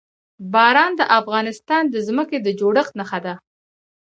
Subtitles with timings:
[0.53, 3.33] باران د افغانستان د ځمکې د جوړښت نښه ده.